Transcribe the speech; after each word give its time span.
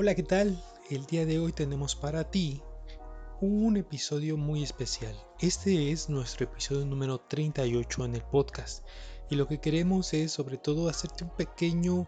Hola, 0.00 0.14
¿qué 0.14 0.22
tal? 0.22 0.62
El 0.90 1.06
día 1.06 1.26
de 1.26 1.40
hoy 1.40 1.50
tenemos 1.50 1.96
para 1.96 2.30
ti 2.30 2.62
un 3.40 3.76
episodio 3.76 4.36
muy 4.36 4.62
especial. 4.62 5.12
Este 5.40 5.90
es 5.90 6.08
nuestro 6.08 6.44
episodio 6.44 6.86
número 6.86 7.18
38 7.18 8.04
en 8.04 8.14
el 8.14 8.22
podcast. 8.22 8.86
Y 9.28 9.34
lo 9.34 9.48
que 9.48 9.58
queremos 9.58 10.14
es 10.14 10.30
sobre 10.30 10.56
todo 10.56 10.88
hacerte 10.88 11.24
un 11.24 11.34
pequeño, 11.34 12.06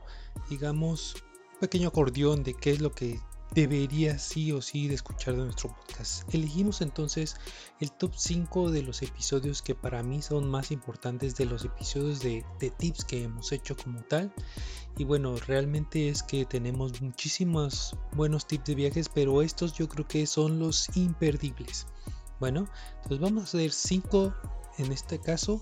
digamos, 0.49 1.17
un 1.55 1.59
pequeño 1.59 1.89
acordeón 1.89 2.45
de 2.45 2.55
qué 2.55 2.71
es 2.71 2.81
lo 2.81 2.93
que 2.93 3.19
deberías 3.55 4.23
sí 4.23 4.53
o 4.53 4.63
sí 4.63 4.89
de 4.89 4.95
escuchar 4.95 5.37
de 5.37 5.45
nuestro 5.45 5.71
podcast. 5.75 6.33
Elegimos 6.35 6.81
entonces 6.81 7.37
el 7.81 7.91
top 7.93 8.13
5 8.17 8.71
de 8.71 8.83
los 8.83 9.03
episodios 9.03 9.63
que 9.63 9.75
para 9.75 10.03
mí 10.03 10.23
son 10.23 10.49
más 10.49 10.71
importantes 10.71 11.37
de 11.37 11.47
los 11.47 11.65
episodios 11.65 12.21
de, 12.21 12.45
de 12.59 12.71
tips 12.71 13.05
que 13.05 13.25
hemos 13.25 13.53
hecho 13.53 13.77
como 13.77 14.03
tal. 14.03 14.33
Y 14.97 15.05
bueno, 15.05 15.37
realmente 15.47 16.09
es 16.09 16.23
que 16.23 16.45
tenemos 16.45 17.01
muchísimos 17.01 17.97
buenos 18.13 18.47
tips 18.47 18.65
de 18.65 18.75
viajes, 18.75 19.09
pero 19.09 19.43
estos 19.43 19.73
yo 19.75 19.89
creo 19.89 20.07
que 20.07 20.27
son 20.27 20.59
los 20.59 20.95
imperdibles. 20.97 21.87
Bueno, 22.39 22.69
entonces 22.97 23.21
vamos 23.21 23.43
a 23.43 23.47
hacer 23.47 23.73
5 23.73 24.35
en 24.79 24.93
este 24.93 25.19
caso 25.19 25.61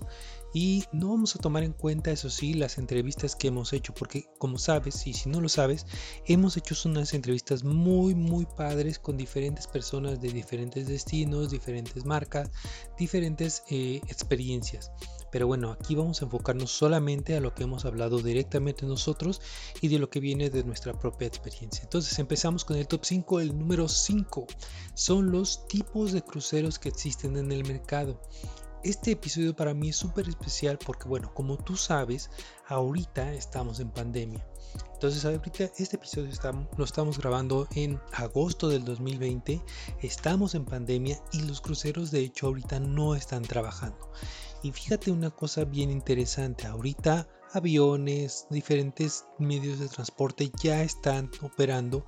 y 0.53 0.83
no 0.91 1.09
vamos 1.09 1.35
a 1.35 1.39
tomar 1.39 1.63
en 1.63 1.73
cuenta, 1.73 2.11
eso 2.11 2.29
sí, 2.29 2.53
las 2.53 2.77
entrevistas 2.77 3.35
que 3.35 3.49
hemos 3.49 3.71
hecho, 3.71 3.93
porque 3.93 4.27
como 4.39 4.57
sabes, 4.57 5.05
y 5.05 5.13
si 5.13 5.29
no 5.29 5.41
lo 5.41 5.49
sabes, 5.49 5.85
hemos 6.25 6.57
hecho 6.57 6.75
unas 6.85 7.13
entrevistas 7.13 7.63
muy, 7.63 8.15
muy 8.15 8.45
padres 8.45 8.97
con 8.97 9.15
diferentes 9.15 9.67
personas 9.67 10.21
de 10.21 10.31
diferentes 10.31 10.87
destinos, 10.87 11.51
diferentes 11.51 12.05
marcas, 12.05 12.49
diferentes 12.97 13.63
eh, 13.69 14.01
experiencias. 14.07 14.91
Pero 15.31 15.45
bueno, 15.45 15.71
aquí 15.71 15.95
vamos 15.95 16.21
a 16.21 16.25
enfocarnos 16.25 16.71
solamente 16.71 17.35
a 17.35 17.39
lo 17.39 17.53
que 17.53 17.63
hemos 17.63 17.85
hablado 17.85 18.19
directamente 18.19 18.85
nosotros 18.85 19.41
y 19.81 19.87
de 19.87 19.99
lo 19.99 20.09
que 20.09 20.19
viene 20.19 20.49
de 20.49 20.63
nuestra 20.63 20.97
propia 20.97 21.27
experiencia. 21.27 21.83
Entonces 21.83 22.17
empezamos 22.17 22.65
con 22.65 22.77
el 22.77 22.87
top 22.87 23.05
5. 23.05 23.39
El 23.39 23.57
número 23.57 23.87
5 23.87 24.47
son 24.95 25.31
los 25.31 25.67
tipos 25.67 26.13
de 26.13 26.23
cruceros 26.23 26.79
que 26.79 26.89
existen 26.89 27.37
en 27.37 27.51
el 27.51 27.63
mercado. 27.63 28.19
Este 28.81 29.11
episodio 29.11 29.53
para 29.53 29.73
mí 29.73 29.89
es 29.89 29.97
súper 29.97 30.29
especial 30.29 30.77
porque, 30.77 31.09
bueno, 31.09 31.33
como 31.33 31.57
tú 31.57 31.75
sabes, 31.75 32.29
ahorita 32.67 33.33
estamos 33.33 33.81
en 33.81 33.89
pandemia. 33.89 34.45
Entonces, 34.93 35.25
ahorita 35.25 35.65
este 35.77 35.97
episodio 35.97 36.31
lo 36.77 36.85
estamos 36.85 37.17
grabando 37.17 37.67
en 37.75 37.99
agosto 38.13 38.69
del 38.69 38.85
2020. 38.85 39.61
Estamos 40.01 40.55
en 40.55 40.63
pandemia 40.63 41.21
y 41.33 41.41
los 41.41 41.59
cruceros, 41.59 42.09
de 42.11 42.21
hecho, 42.21 42.47
ahorita 42.47 42.79
no 42.79 43.15
están 43.15 43.41
trabajando. 43.41 44.11
Y 44.63 44.71
fíjate 44.71 45.11
una 45.11 45.29
cosa 45.29 45.65
bien 45.65 45.91
interesante. 45.91 46.65
Ahorita 46.65 47.27
aviones, 47.51 48.47
diferentes 48.49 49.25
medios 49.39 49.79
de 49.79 49.89
transporte 49.89 50.51
ya 50.61 50.83
están 50.83 51.29
operando. 51.41 52.05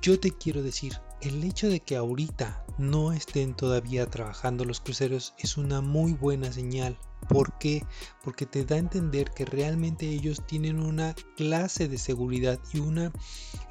Yo 0.00 0.18
te 0.18 0.30
quiero 0.30 0.62
decir, 0.62 0.94
el 1.20 1.44
hecho 1.44 1.68
de 1.68 1.80
que 1.80 1.96
ahorita 1.96 2.64
no 2.78 3.12
estén 3.12 3.54
todavía 3.54 4.06
trabajando 4.06 4.64
los 4.64 4.80
cruceros 4.80 5.34
es 5.38 5.58
una 5.58 5.82
muy 5.82 6.14
buena 6.14 6.50
señal. 6.50 6.98
¿Por 7.28 7.58
qué? 7.58 7.84
Porque 8.24 8.46
te 8.46 8.64
da 8.64 8.76
a 8.76 8.78
entender 8.78 9.30
que 9.30 9.44
realmente 9.44 10.08
ellos 10.08 10.42
tienen 10.46 10.80
una 10.80 11.14
clase 11.36 11.86
de 11.86 11.98
seguridad 11.98 12.58
y 12.72 12.78
una 12.78 13.12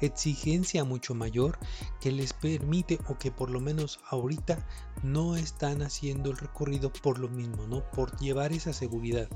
exigencia 0.00 0.84
mucho 0.84 1.14
mayor 1.14 1.58
que 2.00 2.12
les 2.12 2.32
permite 2.32 3.00
o 3.08 3.18
que 3.18 3.32
por 3.32 3.50
lo 3.50 3.60
menos 3.60 3.98
ahorita 4.08 4.64
no 5.02 5.34
están 5.34 5.82
haciendo 5.82 6.30
el 6.30 6.38
recorrido 6.38 6.92
por 6.92 7.18
lo 7.18 7.28
mismo, 7.28 7.66
¿no? 7.66 7.82
Por 7.90 8.16
llevar 8.20 8.52
esa 8.52 8.72
seguridad. 8.72 9.28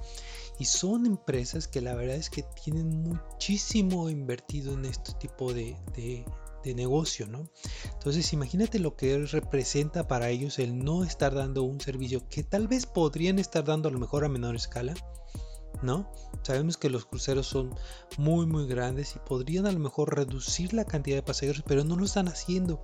Y 0.60 0.66
son 0.66 1.04
empresas 1.04 1.66
que 1.66 1.80
la 1.80 1.94
verdad 1.94 2.16
es 2.16 2.30
que 2.30 2.44
tienen 2.62 3.02
muchísimo 3.02 4.08
invertido 4.08 4.74
en 4.74 4.84
este 4.84 5.12
tipo 5.14 5.52
de, 5.52 5.76
de 5.96 6.24
de 6.64 6.74
negocio, 6.74 7.26
¿no? 7.26 7.50
Entonces 7.92 8.32
imagínate 8.32 8.78
lo 8.78 8.96
que 8.96 9.18
representa 9.26 10.08
para 10.08 10.30
ellos 10.30 10.58
el 10.58 10.84
no 10.84 11.04
estar 11.04 11.34
dando 11.34 11.62
un 11.62 11.80
servicio 11.80 12.28
que 12.28 12.42
tal 12.42 12.68
vez 12.68 12.86
podrían 12.86 13.38
estar 13.38 13.64
dando 13.64 13.88
a 13.88 13.92
lo 13.92 13.98
mejor 13.98 14.24
a 14.24 14.28
menor 14.28 14.56
escala, 14.56 14.94
¿no? 15.82 16.10
Sabemos 16.42 16.76
que 16.76 16.90
los 16.90 17.06
cruceros 17.06 17.46
son 17.46 17.74
muy 18.18 18.46
muy 18.46 18.66
grandes 18.66 19.16
y 19.16 19.18
podrían 19.18 19.66
a 19.66 19.72
lo 19.72 19.78
mejor 19.78 20.14
reducir 20.14 20.72
la 20.72 20.84
cantidad 20.84 21.16
de 21.16 21.22
pasajeros, 21.22 21.62
pero 21.66 21.84
no 21.84 21.96
lo 21.96 22.04
están 22.04 22.28
haciendo. 22.28 22.82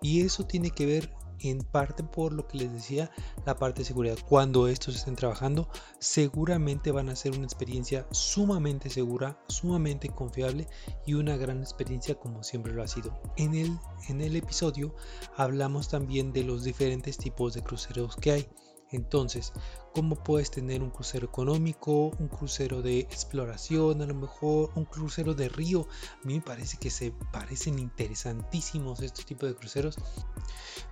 Y 0.00 0.22
eso 0.22 0.44
tiene 0.44 0.70
que 0.70 0.86
ver 0.86 1.14
en 1.40 1.58
parte 1.58 2.02
por 2.02 2.32
lo 2.32 2.46
que 2.46 2.58
les 2.58 2.72
decía, 2.72 3.10
la 3.46 3.56
parte 3.56 3.80
de 3.80 3.86
seguridad. 3.86 4.18
Cuando 4.28 4.68
estos 4.68 4.96
estén 4.96 5.16
trabajando, 5.16 5.68
seguramente 5.98 6.90
van 6.90 7.08
a 7.08 7.16
ser 7.16 7.32
una 7.32 7.44
experiencia 7.44 8.06
sumamente 8.10 8.90
segura, 8.90 9.38
sumamente 9.48 10.08
confiable 10.08 10.68
y 11.06 11.14
una 11.14 11.36
gran 11.36 11.60
experiencia 11.60 12.14
como 12.14 12.42
siempre 12.42 12.72
lo 12.72 12.82
ha 12.82 12.88
sido. 12.88 13.20
En 13.36 13.54
el, 13.54 13.78
en 14.08 14.20
el 14.20 14.36
episodio 14.36 14.94
hablamos 15.36 15.88
también 15.88 16.32
de 16.32 16.44
los 16.44 16.64
diferentes 16.64 17.18
tipos 17.18 17.54
de 17.54 17.62
cruceros 17.62 18.16
que 18.16 18.32
hay. 18.32 18.48
Entonces, 18.92 19.52
cómo 19.94 20.16
puedes 20.16 20.50
tener 20.50 20.82
un 20.82 20.90
crucero 20.90 21.26
económico, 21.26 22.10
un 22.18 22.28
crucero 22.28 22.82
de 22.82 23.00
exploración, 23.00 24.02
a 24.02 24.06
lo 24.06 24.14
mejor 24.14 24.70
un 24.74 24.84
crucero 24.84 25.34
de 25.34 25.48
río. 25.48 25.86
A 26.22 26.26
mí 26.26 26.34
me 26.34 26.40
parece 26.40 26.76
que 26.76 26.90
se 26.90 27.12
parecen 27.32 27.78
interesantísimos 27.78 29.00
estos 29.00 29.26
tipos 29.26 29.48
de 29.48 29.54
cruceros. 29.54 29.96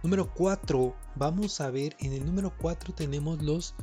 Número 0.03 0.33
4, 0.35 0.95
vamos 1.17 1.61
a 1.61 1.71
ver, 1.71 1.97
en 2.01 2.13
el 2.13 2.25
número 2.25 2.53
4 2.59 2.95
tenemos 2.95 3.43
los 3.43 3.75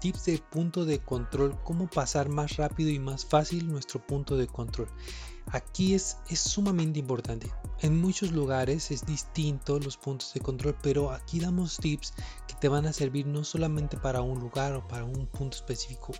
tips 0.00 0.24
de 0.26 0.38
punto 0.38 0.84
de 0.84 0.98
control, 0.98 1.58
cómo 1.64 1.88
pasar 1.88 2.28
más 2.28 2.56
rápido 2.56 2.90
y 2.90 2.98
más 2.98 3.24
fácil 3.24 3.66
nuestro 3.68 4.04
punto 4.04 4.36
de 4.36 4.46
control. 4.46 4.88
Aquí 5.52 5.94
es, 5.94 6.18
es 6.28 6.40
sumamente 6.40 6.98
importante. 6.98 7.50
En 7.80 8.00
muchos 8.00 8.32
lugares 8.32 8.90
es 8.90 9.06
distinto 9.06 9.78
los 9.78 9.96
puntos 9.96 10.34
de 10.34 10.40
control, 10.40 10.76
pero 10.82 11.12
aquí 11.12 11.38
damos 11.38 11.76
tips 11.76 12.14
te 12.60 12.68
van 12.68 12.86
a 12.86 12.92
servir 12.92 13.26
no 13.26 13.44
solamente 13.44 13.96
para 13.96 14.22
un 14.22 14.40
lugar 14.40 14.74
o 14.74 14.86
para 14.86 15.04
un 15.04 15.26
punto 15.26 15.56
específico. 15.56 16.12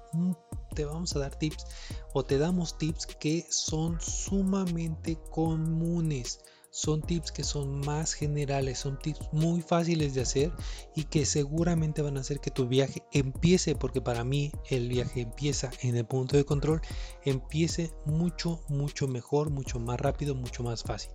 Te 0.75 0.85
vamos 0.85 1.15
a 1.17 1.21
dar 1.21 1.37
tips 1.37 1.67
o 2.13 2.25
te 2.25 2.39
damos 2.39 2.79
tips 2.79 3.07
que 3.07 3.47
son 3.49 4.01
sumamente 4.01 5.19
comunes 5.31 6.41
son 6.77 7.01
tips 7.01 7.33
que 7.33 7.43
son 7.43 7.81
más 7.81 8.13
generales, 8.13 8.81
son 8.81 8.99
tips 8.99 9.33
muy 9.33 9.63
fáciles 9.63 10.13
de 10.13 10.21
hacer 10.21 10.53
y 10.95 11.05
que 11.05 11.25
seguramente 11.25 12.03
van 12.03 12.19
a 12.19 12.21
hacer 12.21 12.39
que 12.39 12.51
tu 12.51 12.69
viaje 12.69 13.03
empiece, 13.13 13.75
porque 13.75 14.03
para 14.03 14.25
mí 14.25 14.53
el 14.69 14.91
viaje 14.91 15.23
empieza 15.23 15.71
en 15.81 15.97
el 15.97 16.05
punto 16.05 16.37
de 16.37 16.45
control, 16.45 16.83
empiece 17.25 17.95
mucho, 18.05 18.61
mucho 18.69 19.09
mejor, 19.09 19.49
mucho 19.49 19.81
más 19.81 19.99
rápido, 19.99 20.35
mucho 20.35 20.63
más 20.63 20.83
fácil. 20.83 21.13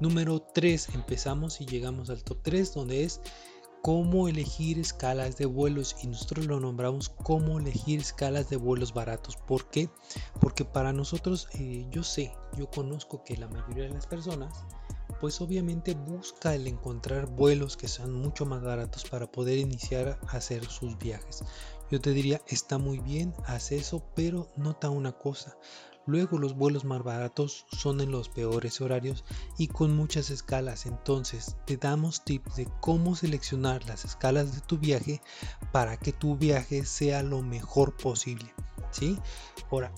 Número 0.00 0.40
3, 0.40 0.88
empezamos 0.94 1.60
y 1.60 1.66
llegamos 1.66 2.10
al 2.10 2.24
top 2.24 2.42
3, 2.42 2.74
donde 2.74 3.04
es 3.04 3.20
cómo 3.82 4.28
elegir 4.28 4.78
escalas 4.78 5.36
de 5.36 5.46
vuelos 5.46 5.96
y 6.02 6.06
nosotros 6.06 6.46
lo 6.46 6.60
nombramos 6.60 7.08
cómo 7.08 7.58
elegir 7.58 8.00
escalas 8.00 8.48
de 8.48 8.56
vuelos 8.56 8.94
baratos. 8.94 9.36
¿Por 9.36 9.68
qué? 9.70 9.90
Porque 10.40 10.64
para 10.64 10.92
nosotros, 10.92 11.48
eh, 11.54 11.84
yo 11.90 12.04
sé, 12.04 12.32
yo 12.56 12.70
conozco 12.70 13.24
que 13.24 13.36
la 13.36 13.48
mayoría 13.48 13.84
de 13.84 13.94
las 13.94 14.06
personas, 14.06 14.64
pues 15.20 15.40
obviamente 15.40 15.94
busca 15.94 16.54
el 16.54 16.66
encontrar 16.68 17.26
vuelos 17.26 17.76
que 17.76 17.88
sean 17.88 18.12
mucho 18.12 18.46
más 18.46 18.62
baratos 18.62 19.04
para 19.04 19.30
poder 19.30 19.58
iniciar 19.58 20.18
a 20.26 20.36
hacer 20.36 20.64
sus 20.64 20.96
viajes. 20.98 21.44
Yo 21.90 22.00
te 22.00 22.12
diría, 22.12 22.40
está 22.46 22.78
muy 22.78 23.00
bien, 23.00 23.34
haz 23.44 23.72
eso, 23.72 24.02
pero 24.14 24.48
nota 24.56 24.90
una 24.90 25.12
cosa. 25.12 25.56
Luego 26.06 26.38
los 26.38 26.54
vuelos 26.54 26.84
más 26.84 27.02
baratos 27.02 27.66
son 27.70 28.00
en 28.00 28.10
los 28.10 28.28
peores 28.28 28.80
horarios 28.80 29.24
y 29.58 29.68
con 29.68 29.94
muchas 29.96 30.30
escalas. 30.30 30.86
Entonces 30.86 31.56
te 31.66 31.76
damos 31.76 32.24
tips 32.24 32.56
de 32.56 32.68
cómo 32.80 33.14
seleccionar 33.14 33.84
las 33.86 34.04
escalas 34.04 34.54
de 34.54 34.60
tu 34.62 34.78
viaje 34.78 35.20
para 35.70 35.96
que 35.96 36.12
tu 36.12 36.36
viaje 36.36 36.84
sea 36.84 37.22
lo 37.22 37.42
mejor 37.42 37.96
posible. 37.96 38.52
¿sí? 38.92 39.18
Ahora, 39.70 39.92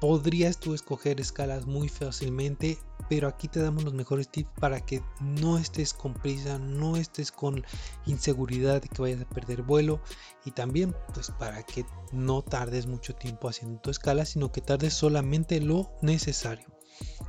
podrías 0.00 0.58
tú 0.58 0.74
escoger 0.74 1.20
escalas 1.20 1.66
muy 1.66 1.88
fácilmente 1.88 2.78
pero 3.10 3.26
aquí 3.26 3.48
te 3.48 3.60
damos 3.60 3.82
los 3.82 3.92
mejores 3.92 4.28
tips 4.28 4.50
para 4.60 4.80
que 4.80 5.02
no 5.20 5.58
estés 5.58 5.92
con 5.92 6.14
prisa, 6.14 6.60
no 6.60 6.96
estés 6.96 7.32
con 7.32 7.64
inseguridad 8.06 8.80
de 8.80 8.88
que 8.88 9.02
vayas 9.02 9.22
a 9.22 9.28
perder 9.28 9.62
vuelo 9.62 10.00
y 10.44 10.52
también 10.52 10.94
pues 11.12 11.32
para 11.32 11.64
que 11.64 11.84
no 12.12 12.42
tardes 12.42 12.86
mucho 12.86 13.16
tiempo 13.16 13.48
haciendo 13.48 13.80
tu 13.80 13.90
escala, 13.90 14.24
sino 14.24 14.52
que 14.52 14.60
tardes 14.60 14.94
solamente 14.94 15.60
lo 15.60 15.90
necesario. 16.02 16.66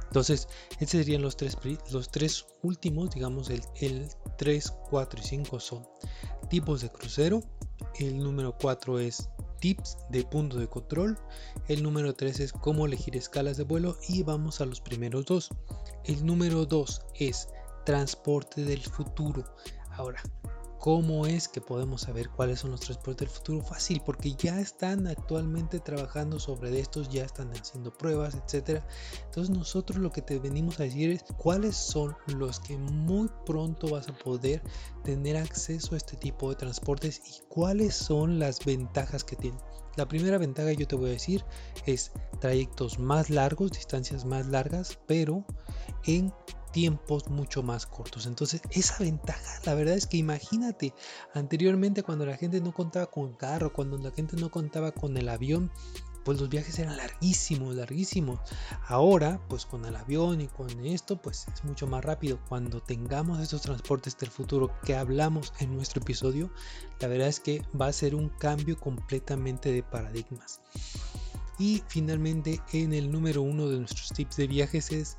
Entonces, 0.03 0.47
estos 0.73 0.99
serían 0.99 1.23
los 1.23 1.35
tres, 1.35 1.57
los 1.91 2.11
tres 2.11 2.45
últimos, 2.61 3.09
digamos 3.09 3.49
el, 3.49 3.63
el 3.79 4.07
3, 4.37 4.71
4 4.91 5.19
y 5.19 5.23
5 5.23 5.59
son 5.59 5.87
tipos 6.47 6.81
de 6.81 6.89
crucero. 6.89 7.41
El 7.97 8.19
número 8.19 8.55
4 8.55 8.99
es 8.99 9.29
tips 9.61 9.97
de 10.09 10.25
punto 10.25 10.57
de 10.57 10.67
control. 10.67 11.17
El 11.69 11.83
número 11.83 12.13
3 12.13 12.41
es 12.41 12.51
cómo 12.51 12.85
elegir 12.85 13.15
escalas 13.15 13.55
de 13.55 13.63
vuelo 13.63 13.97
y 14.09 14.23
vamos 14.23 14.59
a 14.59 14.65
los 14.65 14.81
primeros 14.81 15.25
dos. 15.25 15.49
El 16.03 16.25
número 16.25 16.65
2 16.65 17.01
es 17.15 17.47
transporte 17.85 18.65
del 18.65 18.81
futuro. 18.81 19.45
Ahora, 19.91 20.21
¿Cómo 20.81 21.27
es 21.27 21.47
que 21.47 21.61
podemos 21.61 22.01
saber 22.01 22.31
cuáles 22.31 22.61
son 22.61 22.71
los 22.71 22.79
transportes 22.79 23.27
del 23.27 23.29
futuro? 23.29 23.61
Fácil, 23.61 24.01
porque 24.03 24.33
ya 24.33 24.59
están 24.59 25.05
actualmente 25.05 25.79
trabajando 25.79 26.39
sobre 26.39 26.79
estos, 26.79 27.07
ya 27.09 27.23
están 27.23 27.51
haciendo 27.51 27.95
pruebas, 27.95 28.33
etcétera. 28.33 28.83
Entonces 29.25 29.55
nosotros 29.55 29.99
lo 29.99 30.11
que 30.11 30.23
te 30.23 30.39
venimos 30.39 30.79
a 30.79 30.83
decir 30.85 31.11
es 31.11 31.23
cuáles 31.37 31.75
son 31.75 32.15
los 32.25 32.59
que 32.59 32.79
muy 32.79 33.29
pronto 33.45 33.89
vas 33.89 34.09
a 34.09 34.17
poder 34.17 34.63
tener 35.03 35.37
acceso 35.37 35.93
a 35.93 35.97
este 35.97 36.17
tipo 36.17 36.49
de 36.49 36.55
transportes 36.55 37.21
y 37.27 37.43
cuáles 37.47 37.93
son 37.93 38.39
las 38.39 38.65
ventajas 38.65 39.23
que 39.23 39.35
tienen. 39.35 39.61
La 39.97 40.07
primera 40.07 40.39
ventaja 40.39 40.71
yo 40.71 40.87
te 40.87 40.95
voy 40.95 41.11
a 41.11 41.13
decir 41.13 41.45
es 41.85 42.11
trayectos 42.39 42.97
más 42.97 43.29
largos, 43.29 43.71
distancias 43.71 44.25
más 44.25 44.47
largas, 44.47 44.97
pero 45.05 45.45
en 46.07 46.33
tiempos 46.71 47.29
mucho 47.29 47.63
más 47.63 47.85
cortos. 47.85 48.25
Entonces, 48.25 48.61
esa 48.71 48.97
ventaja, 48.99 49.59
la 49.65 49.73
verdad 49.73 49.95
es 49.95 50.07
que 50.07 50.17
imagínate, 50.17 50.93
anteriormente 51.33 52.03
cuando 52.03 52.25
la 52.25 52.37
gente 52.37 52.61
no 52.61 52.73
contaba 52.73 53.07
con 53.07 53.33
carro, 53.33 53.73
cuando 53.73 53.97
la 53.97 54.11
gente 54.11 54.35
no 54.37 54.49
contaba 54.49 54.91
con 54.91 55.17
el 55.17 55.29
avión, 55.29 55.71
pues 56.23 56.39
los 56.39 56.49
viajes 56.49 56.77
eran 56.79 56.97
larguísimos, 56.97 57.75
larguísimos. 57.75 58.39
Ahora, 58.87 59.41
pues 59.49 59.65
con 59.65 59.85
el 59.85 59.95
avión 59.95 60.41
y 60.41 60.47
con 60.47 60.85
esto, 60.85 61.21
pues 61.21 61.47
es 61.53 61.63
mucho 61.63 61.87
más 61.87 62.03
rápido. 62.03 62.39
Cuando 62.47 62.81
tengamos 62.81 63.39
estos 63.39 63.61
transportes 63.61 64.17
del 64.17 64.29
futuro 64.29 64.71
que 64.83 64.95
hablamos 64.95 65.53
en 65.59 65.75
nuestro 65.75 66.01
episodio, 66.01 66.51
la 66.99 67.07
verdad 67.07 67.27
es 67.27 67.39
que 67.39 67.63
va 67.79 67.87
a 67.87 67.93
ser 67.93 68.15
un 68.15 68.29
cambio 68.29 68.79
completamente 68.79 69.71
de 69.71 69.83
paradigmas. 69.83 70.61
Y 71.57 71.83
finalmente, 71.87 72.59
en 72.73 72.93
el 72.93 73.11
número 73.11 73.41
uno 73.41 73.67
de 73.69 73.77
nuestros 73.77 74.09
tips 74.09 74.37
de 74.37 74.47
viajes 74.47 74.91
es 74.91 75.17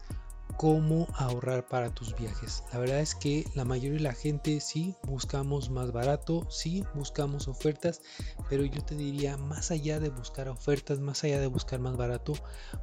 cómo 0.63 1.09
ahorrar 1.17 1.67
para 1.67 1.93
tus 1.93 2.15
viajes. 2.15 2.63
La 2.73 2.79
verdad 2.79 3.01
es 3.01 3.17
que 3.17 3.45
la 3.57 3.65
mayoría 3.65 3.95
de 3.95 4.05
la 4.05 4.13
gente 4.13 4.61
sí 4.61 4.95
buscamos 5.03 5.71
más 5.71 5.91
barato, 5.91 6.49
sí 6.51 6.85
buscamos 6.95 7.49
ofertas, 7.49 8.01
pero 8.49 8.65
yo 8.65 8.81
te 8.85 8.95
diría 8.95 9.37
más 9.37 9.73
allá 9.73 9.99
de 9.99 10.11
buscar 10.11 10.49
ofertas, 10.49 11.01
más 11.01 11.25
allá 11.25 11.41
de 11.41 11.49
buscar 11.49 11.81
más 11.81 11.97
barato, 11.97 12.35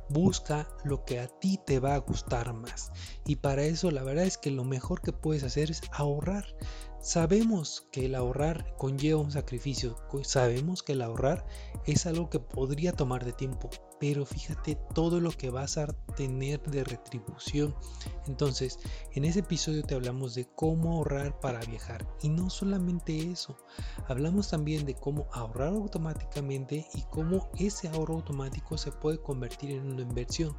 busca 0.10 0.68
lo 0.84 1.06
que 1.06 1.22
a 1.22 1.30
ti 1.30 1.58
te 1.66 1.80
va 1.80 1.96
a 1.96 2.00
gustar 2.00 2.52
más. 2.52 2.92
Y 3.26 3.38
para 3.38 3.64
eso 3.64 3.92
la 3.92 4.04
verdad 4.04 4.26
es 4.26 4.38
que 4.38 4.52
lo 4.52 4.66
mejor 4.66 5.00
que 5.00 5.14
puedes 5.14 5.44
hacer 5.44 5.72
es 5.72 5.80
ahorrar. 5.94 6.54
Sabemos 7.02 7.88
que 7.92 8.06
el 8.06 8.16
ahorrar 8.16 8.76
conlleva 8.78 9.22
un 9.22 9.32
sacrificio, 9.32 9.96
sabemos 10.24 10.84
que 10.84 10.92
el 10.92 11.02
ahorrar 11.02 11.46
es 11.86 12.06
algo 12.06 12.30
que 12.30 12.40
podría 12.40 12.92
tomar 12.92 13.24
de 13.24 13.32
tiempo, 13.32 13.70
pero 14.00 14.26
fíjate 14.26 14.76
todo 14.94 15.20
lo 15.20 15.32
que 15.32 15.50
vas 15.50 15.78
a 15.78 15.88
tener 16.16 16.62
de 16.62 16.84
retribución. 16.84 17.76
Entonces, 18.28 18.80
en 19.14 19.26
ese 19.26 19.40
episodio 19.40 19.84
te 19.84 19.96
hablamos 19.96 20.36
de 20.36 20.46
cómo 20.56 20.94
ahorrar 20.94 21.40
para 21.40 21.60
viajar. 21.62 22.08
Y 22.22 22.30
no 22.30 22.50
solamente 22.50 23.32
eso, 23.32 23.58
hablamos 24.08 24.50
también 24.50 24.86
de 24.86 24.96
cómo 24.96 25.28
ahorrar 25.32 25.70
automáticamente 25.70 26.86
y 26.94 27.02
cómo 27.10 27.50
ese 27.58 27.88
ahorro 27.90 28.16
automático 28.16 28.78
se 28.78 28.92
puede 28.92 29.22
convertir 29.22 29.72
en 29.72 29.92
una 29.92 30.02
inversión. 30.02 30.56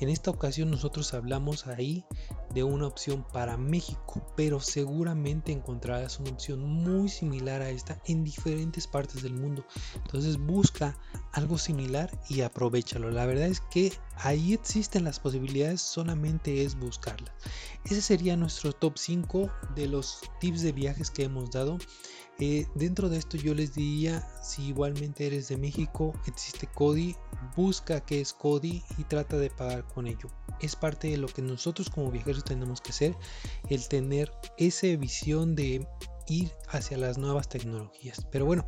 En 0.00 0.08
esta 0.08 0.30
ocasión 0.30 0.70
nosotros 0.70 1.14
hablamos 1.14 1.66
ahí 1.66 2.04
de 2.52 2.62
una 2.62 2.86
opción 2.86 3.24
para 3.32 3.56
México, 3.56 4.24
pero 4.36 4.60
seguramente 4.60 5.52
encontrarás 5.74 6.20
una 6.20 6.30
opción 6.30 6.60
muy 6.60 7.08
similar 7.08 7.60
a 7.60 7.68
esta 7.68 8.00
en 8.06 8.22
diferentes 8.22 8.86
partes 8.86 9.22
del 9.22 9.34
mundo. 9.34 9.66
Entonces 9.96 10.38
busca 10.38 10.96
algo 11.32 11.58
similar 11.58 12.10
y 12.28 12.42
aprovechalo. 12.42 13.10
La 13.10 13.26
verdad 13.26 13.48
es 13.48 13.60
que 13.60 13.92
ahí 14.16 14.54
existen 14.54 15.04
las 15.04 15.20
posibilidades, 15.20 15.80
solamente 15.80 16.64
es 16.64 16.76
buscarlas. 16.78 17.32
Ese 17.84 18.00
sería 18.00 18.36
nuestro 18.36 18.72
top 18.72 18.98
5 18.98 19.50
de 19.74 19.88
los 19.88 20.20
tips 20.40 20.62
de 20.62 20.72
viajes 20.72 21.10
que 21.10 21.24
hemos 21.24 21.50
dado. 21.50 21.78
Eh, 22.40 22.66
dentro 22.74 23.08
de 23.08 23.18
esto 23.18 23.36
yo 23.36 23.54
les 23.54 23.74
diría, 23.74 24.26
si 24.42 24.64
igualmente 24.64 25.26
eres 25.26 25.48
de 25.48 25.56
México, 25.56 26.12
existe 26.26 26.66
Cody, 26.66 27.14
busca 27.56 28.00
qué 28.00 28.20
es 28.20 28.32
Cody 28.32 28.82
y 28.98 29.04
trata 29.04 29.38
de 29.38 29.50
pagar 29.50 29.86
con 29.86 30.06
ello. 30.06 30.28
Es 30.60 30.74
parte 30.74 31.08
de 31.08 31.16
lo 31.16 31.28
que 31.28 31.42
nosotros 31.42 31.90
como 31.90 32.10
viajeros 32.10 32.44
tenemos 32.44 32.80
que 32.80 32.90
hacer, 32.90 33.16
el 33.68 33.86
tener 33.88 34.32
esa 34.58 34.88
visión 34.96 35.54
de 35.54 35.86
ir 36.26 36.50
hacia 36.68 36.98
las 36.98 37.18
nuevas 37.18 37.48
tecnologías. 37.48 38.26
Pero 38.32 38.46
bueno, 38.46 38.66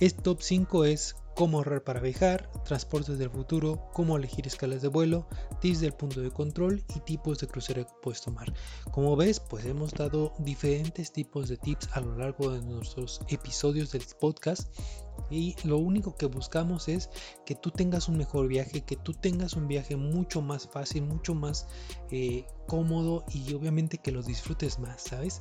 este 0.00 0.22
top 0.22 0.40
5 0.40 0.84
es 0.86 1.16
cómo 1.36 1.58
ahorrar 1.58 1.84
para 1.84 2.00
viajar, 2.00 2.50
transportes 2.64 3.18
del 3.18 3.28
futuro, 3.28 3.90
cómo 3.92 4.16
elegir 4.16 4.46
escalas 4.46 4.80
de 4.80 4.88
vuelo, 4.88 5.28
tips 5.60 5.80
del 5.80 5.92
punto 5.92 6.22
de 6.22 6.30
control 6.30 6.82
y 6.96 7.00
tipos 7.00 7.38
de 7.38 7.46
crucero 7.46 7.86
que 7.86 7.92
puedes 8.02 8.22
tomar. 8.22 8.52
Como 8.90 9.14
ves, 9.16 9.38
pues 9.38 9.66
hemos 9.66 9.92
dado 9.92 10.32
diferentes 10.38 11.12
tipos 11.12 11.50
de 11.50 11.58
tips 11.58 11.90
a 11.92 12.00
lo 12.00 12.16
largo 12.16 12.50
de 12.50 12.62
nuestros 12.62 13.20
episodios 13.28 13.92
del 13.92 14.02
podcast 14.18 14.74
y 15.30 15.56
lo 15.64 15.78
único 15.78 16.14
que 16.14 16.26
buscamos 16.26 16.88
es 16.88 17.10
que 17.44 17.54
tú 17.54 17.70
tengas 17.70 18.08
un 18.08 18.16
mejor 18.18 18.48
viaje, 18.48 18.82
que 18.82 18.96
tú 18.96 19.12
tengas 19.12 19.54
un 19.54 19.68
viaje 19.68 19.96
mucho 19.96 20.42
más 20.42 20.68
fácil, 20.68 21.02
mucho 21.04 21.34
más 21.34 21.66
eh, 22.10 22.46
cómodo 22.66 23.24
y 23.32 23.52
obviamente 23.54 23.98
que 23.98 24.12
los 24.12 24.26
disfrutes 24.26 24.78
más, 24.78 25.02
¿sabes? 25.02 25.40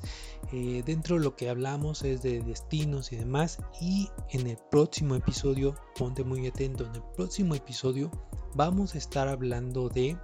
Eh, 0.51 0.83
dentro 0.85 1.17
de 1.17 1.23
lo 1.23 1.35
que 1.35 1.49
hablamos 1.49 2.03
es 2.03 2.21
de 2.21 2.41
destinos 2.41 3.11
y 3.11 3.17
demás 3.17 3.59
y 3.79 4.09
en 4.29 4.47
el 4.47 4.57
próximo 4.71 5.15
episodio, 5.15 5.75
ponte 5.97 6.23
muy 6.23 6.47
atento, 6.47 6.85
en 6.85 6.95
el 6.95 7.03
próximo 7.15 7.55
episodio 7.55 8.11
vamos 8.55 8.95
a 8.95 8.97
estar 8.97 9.27
hablando 9.27 9.89
de 9.89 10.17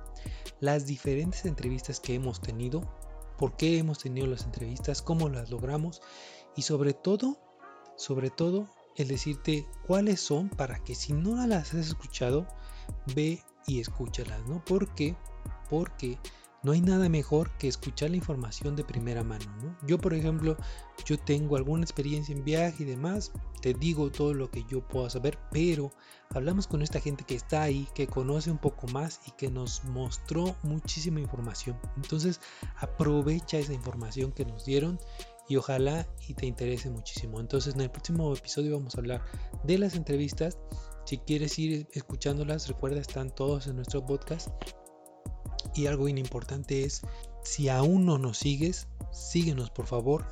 las 0.59 0.86
diferentes 0.86 1.45
entrevistas 1.45 2.00
que 2.00 2.15
hemos 2.15 2.39
tenido, 2.42 2.81
por 3.38 3.56
qué 3.57 3.77
hemos 3.77 4.00
tenido 4.00 4.27
las 4.27 4.45
entrevistas, 4.45 5.01
cómo 5.01 5.30
las 5.30 5.50
logramos 5.50 6.01
y 6.56 6.62
sobre 6.62 6.94
todo, 6.94 7.38
sobre 7.97 8.30
todo 8.30 8.68
el 8.95 9.07
decirte 9.07 9.67
cuáles 9.85 10.19
son 10.19 10.49
para 10.49 10.83
que 10.83 10.95
si 10.95 11.13
no 11.13 11.45
las 11.47 11.73
has 11.73 11.88
escuchado, 11.88 12.47
ve 13.15 13.41
y 13.67 13.79
escúchalas, 13.79 14.45
¿no? 14.47 14.63
¿Por 14.65 14.93
qué? 14.95 15.15
Porque 15.69 16.17
no 16.63 16.73
hay 16.73 16.81
nada 16.81 17.09
mejor 17.09 17.49
que 17.57 17.67
escuchar 17.67 18.11
la 18.11 18.17
información 18.17 18.75
de 18.75 18.83
primera 18.83 19.23
mano, 19.23 19.45
¿no? 19.63 19.75
Yo, 19.88 19.97
por 19.97 20.13
ejemplo, 20.13 20.55
yo 21.05 21.17
tengo 21.17 21.55
alguna 21.55 21.83
experiencia 21.83 22.35
en 22.35 22.43
viaje 22.43 22.83
y 22.83 22.85
demás, 22.85 23.31
te 23.61 23.73
digo 23.73 24.11
todo 24.11 24.35
lo 24.35 24.51
que 24.51 24.63
yo 24.65 24.88
puedo 24.88 25.09
saber, 25.09 25.39
pero 25.51 25.91
hablamos 26.29 26.67
con 26.67 26.83
esta 26.83 26.99
gente 26.99 27.23
que 27.23 27.33
está 27.33 27.63
ahí, 27.63 27.87
que 27.95 28.05
conoce 28.05 28.51
un 28.51 28.59
poco 28.59 28.87
más 28.87 29.21
y 29.25 29.31
que 29.31 29.49
nos 29.49 29.83
mostró 29.85 30.55
muchísima 30.61 31.19
información. 31.19 31.79
Entonces, 31.95 32.39
aprovecha 32.77 33.57
esa 33.57 33.73
información 33.73 34.31
que 34.31 34.45
nos 34.45 34.63
dieron 34.63 34.99
y 35.47 35.55
ojalá 35.55 36.07
y 36.27 36.33
te 36.33 36.45
interese 36.45 36.89
muchísimo. 36.89 37.39
Entonces 37.39 37.75
en 37.75 37.81
el 37.81 37.91
próximo 37.91 38.33
episodio 38.33 38.77
vamos 38.77 38.95
a 38.95 38.99
hablar 38.99 39.23
de 39.63 39.77
las 39.77 39.95
entrevistas. 39.95 40.57
Si 41.05 41.17
quieres 41.17 41.57
ir 41.59 41.88
escuchándolas, 41.93 42.67
recuerda, 42.67 42.99
están 42.99 43.33
todos 43.33 43.67
en 43.67 43.75
nuestro 43.75 44.05
podcast. 44.05 44.49
Y 45.75 45.88
algo 45.88 46.07
importante 46.07 46.83
es, 46.83 47.01
si 47.43 47.69
aún 47.69 48.05
no 48.05 48.17
nos 48.17 48.38
sigues, 48.38 48.88
síguenos 49.11 49.69
por 49.69 49.87
favor. 49.87 50.25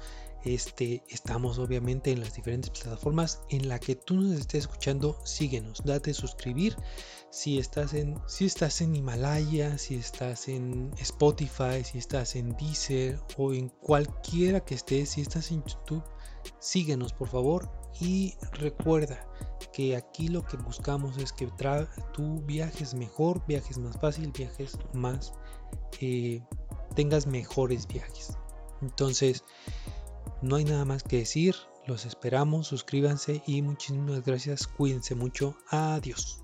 Este, 0.45 1.03
estamos 1.09 1.59
obviamente 1.59 2.11
en 2.11 2.21
las 2.21 2.33
diferentes 2.33 2.69
plataformas 2.69 3.41
en 3.49 3.67
la 3.67 3.77
que 3.79 3.95
tú 3.95 4.15
nos 4.15 4.39
estés 4.39 4.61
escuchando, 4.61 5.19
síguenos, 5.25 5.83
date 5.83 6.13
suscribir. 6.13 6.75
Si 7.29 7.59
estás 7.59 7.93
en 7.93 8.17
si 8.27 8.45
estás 8.45 8.81
en 8.81 8.95
Himalaya, 8.95 9.77
si 9.77 9.95
estás 9.95 10.47
en 10.47 10.91
Spotify, 10.97 11.83
si 11.83 11.97
estás 11.97 12.35
en 12.35 12.55
Deezer 12.57 13.19
o 13.37 13.53
en 13.53 13.69
cualquiera 13.69 14.61
que 14.61 14.75
estés, 14.75 15.09
si 15.09 15.21
estás 15.21 15.51
en 15.51 15.63
YouTube, 15.63 16.03
síguenos 16.59 17.13
por 17.13 17.27
favor 17.27 17.69
y 17.99 18.35
recuerda 18.53 19.27
que 19.73 19.95
aquí 19.95 20.29
lo 20.29 20.43
que 20.45 20.57
buscamos 20.57 21.17
es 21.17 21.33
que 21.33 21.49
tú 22.13 22.41
viajes 22.45 22.93
mejor, 22.93 23.45
viajes 23.45 23.77
más 23.77 23.97
fácil, 23.99 24.31
viajes 24.31 24.77
más 24.93 25.33
eh, 25.99 26.41
tengas 26.95 27.27
mejores 27.27 27.87
viajes. 27.87 28.37
Entonces, 28.81 29.43
no 30.41 30.55
hay 30.55 30.65
nada 30.65 30.85
más 30.85 31.03
que 31.03 31.17
decir. 31.17 31.55
Los 31.85 32.05
esperamos. 32.05 32.67
Suscríbanse 32.67 33.41
y 33.47 33.61
muchísimas 33.61 34.23
gracias. 34.23 34.67
Cuídense 34.67 35.15
mucho. 35.15 35.55
Adiós. 35.69 36.43